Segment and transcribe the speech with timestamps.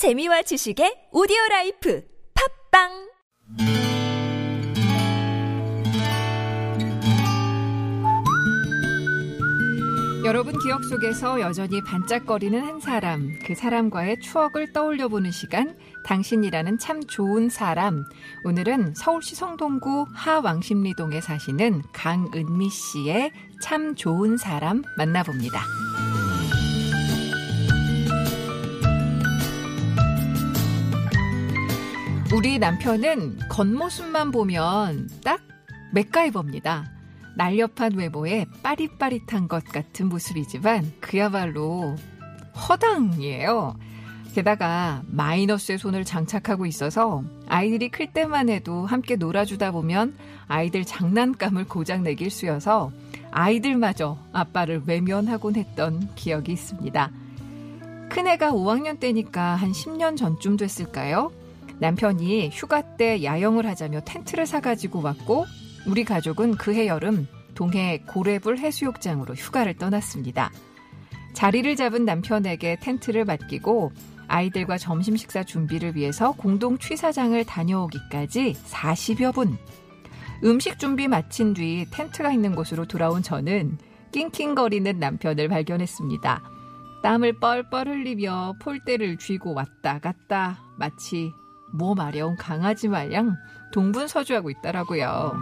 [0.00, 2.02] 재미와 지식의 오디오 라이프
[2.72, 2.88] 팟빵
[10.24, 15.76] 여러분 기억 속에서 여전히 반짝거리는 한 사람, 그 사람과의 추억을 떠올려 보는 시간,
[16.06, 18.02] 당신이라는 참 좋은 사람.
[18.46, 25.60] 오늘은 서울시 성동구 하왕십리동에 사시는 강은미 씨의 참 좋은 사람 만나봅니다.
[32.32, 35.40] 우리 남편은 겉모습만 보면 딱
[35.92, 36.88] 맥가이버입니다.
[37.36, 41.96] 날렵한 외모에 빠릿빠릿한 것 같은 모습이지만 그야말로
[42.54, 43.76] 허당이에요.
[44.32, 52.30] 게다가 마이너스의 손을 장착하고 있어서 아이들이 클 때만 해도 함께 놀아주다 보면 아이들 장난감을 고장내길
[52.30, 52.92] 수여서
[53.32, 57.10] 아이들마저 아빠를 외면하곤 했던 기억이 있습니다.
[58.08, 61.32] 큰애가 5학년 때니까 한 10년 전쯤 됐을까요?
[61.80, 65.46] 남편이 휴가 때 야영을 하자며 텐트를 사가지고 왔고
[65.86, 70.50] 우리 가족은 그해 여름 동해 고래불 해수욕장으로 휴가를 떠났습니다.
[71.32, 73.92] 자리를 잡은 남편에게 텐트를 맡기고
[74.28, 79.56] 아이들과 점심 식사 준비를 위해서 공동 취사장을 다녀오기까지 40여 분.
[80.44, 83.78] 음식 준비 마친 뒤 텐트가 있는 곳으로 돌아온 저는
[84.12, 86.42] 낑낑거리는 남편을 발견했습니다.
[87.02, 91.32] 땀을 뻘뻘 흘리며 폴대를 쥐고 왔다 갔다 마치
[91.72, 93.36] 몸 마려운 강아지 마냥
[93.72, 95.32] 동분서주하고 있더라고요.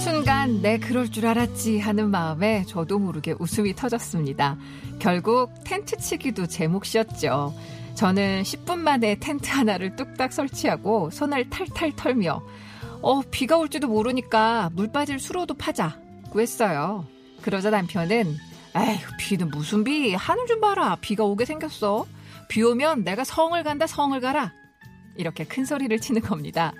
[0.00, 4.56] 순간 내 그럴 줄 알았지 하는 마음에 저도 모르게 웃음이 터졌습니다.
[4.98, 7.54] 결국 텐트 치기도 제 몫이었죠.
[7.94, 12.42] 저는 10분 만에 텐트 하나를 뚝딱 설치하고 손을 탈탈 털며
[13.02, 15.98] 어 비가 올지도 모르니까 물 빠질 수로도 파자
[16.36, 17.06] 고 했어요.
[17.40, 18.36] 그러자 남편은
[18.76, 22.04] 에휴 비는 무슨 비 하늘 좀 봐라 비가 오게 생겼어.
[22.48, 24.52] 비 오면 내가 성을 간다 성을 가라.
[25.16, 26.74] 이렇게 큰 소리를 치는 겁니다.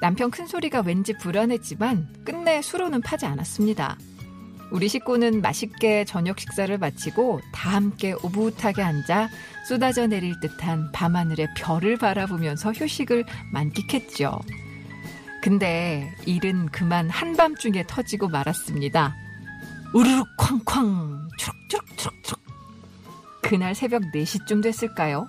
[0.00, 3.98] 남편 큰 소리가 왠지 불안했지만 끝내 수로는 파지 않았습니다.
[4.70, 9.28] 우리 식구는 맛있게 저녁 식사를 마치고 다 함께 오붓하게 앉아
[9.68, 14.38] 쏟아져 내릴 듯한 밤하늘의 별을 바라보면서 휴식을 만끽했죠.
[15.46, 19.14] 근데 일은 그만 한밤중에 터지고 말았습니다.
[19.94, 22.40] 우르륵 쾅쾅 추룩추룩추룩추룩
[23.42, 25.28] 그날 새벽 4시쯤 됐을까요?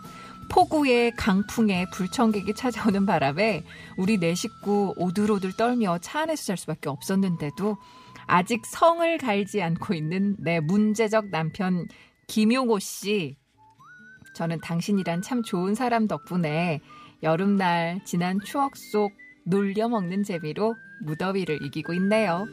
[0.49, 3.63] 폭우에 강풍에 불청객이 찾아오는 바람에
[3.95, 7.77] 우리 네 식구 오들오들 떨며 차 안에서 잘 수밖에 없었는데도
[8.25, 11.87] 아직 성을 갈지 않고 있는 내 문제적 남편
[12.25, 13.37] 김용호 씨.
[14.33, 16.81] 저는 당신이란 참 좋은 사람 덕분에
[17.21, 19.11] 여름날 지난 추억 속
[19.47, 22.47] 놀려 먹는 재미로 무더위를 이기고 있네요.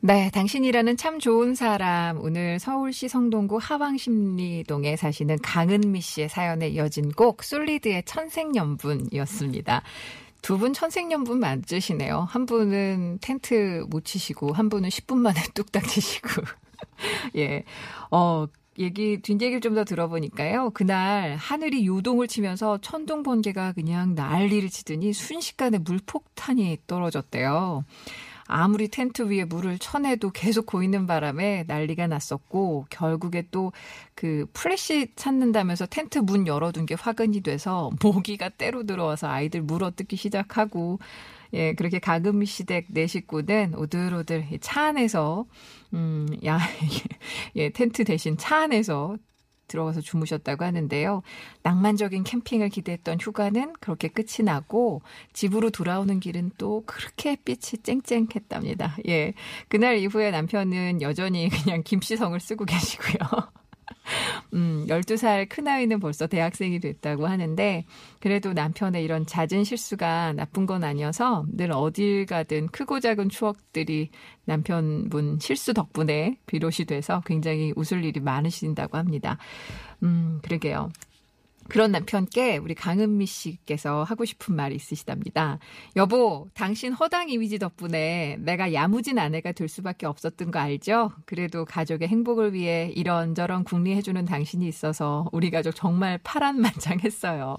[0.00, 2.20] 네, 당신이라는 참 좋은 사람.
[2.20, 9.82] 오늘 서울시 성동구 하왕십리동에 사시는 강은미 씨의 사연에 이어진 곡 솔리드의 천생연분이었습니다.
[10.40, 12.20] 두 분 천생연분 맞으시네요.
[12.30, 16.42] 한 분은 텐트 못 치시고 한 분은 10분 만에 뚝딱 치시고.
[17.36, 17.64] 예.
[18.12, 18.46] 어,
[18.78, 20.70] 얘기 뒷얘기를 좀 더 들어보니까요.
[20.70, 27.84] 그날 하늘이 요동을 치면서 천둥 번개가 그냥 난리를 치더니 순식간에 물폭탄이 떨어졌대요.
[28.48, 33.72] 아무리 텐트 위에 물을 쳐내도 계속 고이는 바람에 난리가 났었고 결국에 또
[34.18, 40.16] 그 플래시 찾는다면서 텐트 문 열어둔 게 화근이 돼서 모기가 떼로 들어와서 아이들 물어 뜯기
[40.16, 40.98] 시작하고
[41.52, 45.46] 예, 그렇게 강은미 시댁 네 식구는 오들오들 차 안에서,
[45.94, 46.58] 음, 야,
[47.56, 49.16] 예, 텐트 대신 차 안에서
[49.68, 51.22] 들어가서 주무셨다고 하는데요.
[51.62, 55.02] 낭만적인 캠핑을 기대했던 휴가는 그렇게 끝이 나고
[55.32, 58.96] 집으로 돌아오는 길은 또 그렇게 햇빛이 쨍쨍했답니다.
[59.08, 59.34] 예.
[59.68, 63.57] 그날 이후에 남편은 여전히 그냥 김씨성을 쓰고 계시고요.
[64.54, 67.84] 음, 12살 큰아이는 벌써 대학생이 됐다고 하는데,
[68.20, 74.10] 그래도 남편의 이런 잦은 실수가 나쁜 건 아니어서 늘 어딜 가든 크고 작은 추억들이
[74.44, 79.38] 남편분 실수 덕분에 비롯이 돼서 굉장히 웃을 일이 많으신다고 합니다.
[80.02, 80.90] 음, 그러게요.
[81.68, 85.58] 그런 남편께 우리 강은미 씨께서 하고 싶은 말이 있으시답니다.
[85.96, 91.12] 여보, 당신 허당 이미지 덕분에 내가 야무진 아내가 될 수밖에 없었던 거 알죠?
[91.26, 97.56] 그래도 가족의 행복을 위해 이런저런 궁리해주는 당신이 있어서 우리 가족 정말 파란만장했어요.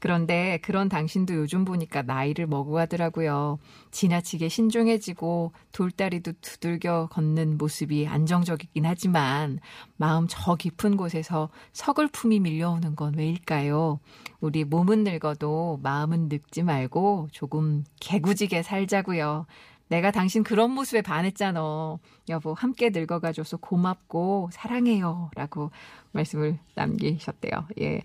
[0.00, 3.58] 그런데 그런 당신도 요즘 보니까 나이를 먹어가더라고요.
[3.90, 9.58] 지나치게 신중해지고 돌다리도 두들겨 걷는 모습이 안정적이긴 하지만
[9.96, 13.98] 마음 저 깊은 곳에서 서글픔이 밀려오는 건 왜일까요?
[14.40, 19.46] 우리 몸은 늙어도 마음은 늙지 말고 조금 개구지게 살자고요.
[19.88, 21.96] 내가 당신 그런 모습에 반했잖아.
[22.28, 25.30] 여보, 함께 늙어가줘서 고맙고 사랑해요.
[25.34, 25.70] 라고
[26.12, 27.66] 말씀을 남기셨대요.
[27.80, 28.02] 예.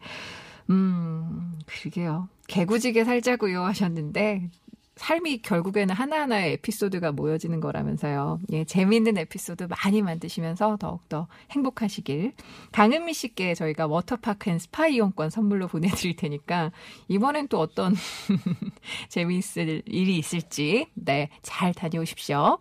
[0.69, 2.30] 음, 그러게요.
[2.48, 4.50] 개구지게 살자고요 하셨는데
[4.95, 8.39] 삶이 결국에는 하나하나의 에피소드가 모여지는 거라면서요.
[8.51, 12.33] 예, 재미있는 에피소드 많이 만드시면서 더욱더 행복하시길.
[12.71, 16.71] 강은미 씨께 저희가 워터파크 and 스파 이용권 선물로 보내드릴 테니까
[17.07, 17.95] 이번엔 또 어떤
[19.09, 22.59] 재미있을 일이 있을지 네, 잘 다녀오십시오.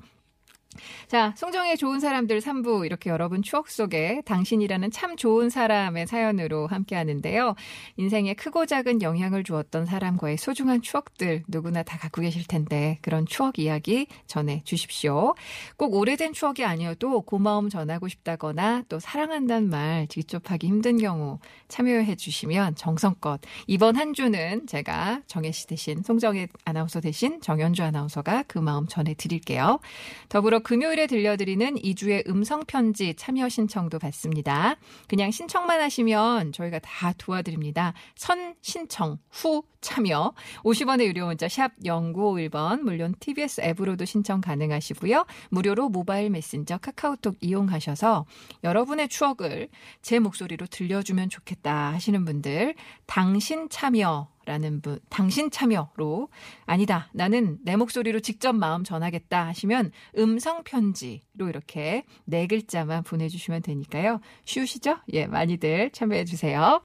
[1.08, 6.96] 자, 송정의 좋은 사람들 3부 이렇게 여러분 추억 속에 당신이라는 참 좋은 사람의 사연으로 함께
[6.96, 7.54] 하는데요.
[7.96, 13.58] 인생에 크고 작은 영향을 주었던 사람과의 소중한 추억들 누구나 다 갖고 계실 텐데 그런 추억
[13.58, 15.34] 이야기 전해 주십시오.
[15.76, 21.38] 꼭 오래된 추억이 아니어도 고마움 전하고 싶다거나 또 사랑한다는 말 직접 하기 힘든 경우
[21.68, 28.44] 참여해 주시면 정성껏 이번 한 주는 제가 정혜 씨 대신 송정혜 아나운서 대신 정현주 아나운서가
[28.46, 29.80] 그 마음 전해 드릴게요.
[30.28, 34.76] 더불어 금요일에 들려드리는 2주의 음성 편지 참여 신청도 받습니다.
[35.08, 37.92] 그냥 신청만 하시면 저희가 다 도와드립니다.
[38.14, 45.26] 선 신청 후 참여 50원의 유료 문자 샵 0951번 물론 TBS 앱으로도 신청 가능하시고요.
[45.50, 48.26] 무료로 모바일 메신저 카카오톡 이용하셔서
[48.64, 49.68] 여러분의 추억을
[50.00, 52.74] 제 목소리로 들려주면 좋겠다 하시는 분들
[53.06, 56.28] 당신 참여 라는 분, 당신 참여로,
[56.66, 64.20] 아니다, 나는 내 목소리로 직접 마음 전하겠다 하시면 음성편지로 이렇게 네 글자만 보내주시면 되니까요.
[64.44, 64.98] 쉬우시죠?
[65.12, 66.80] 예, 많이들 참여해주세요.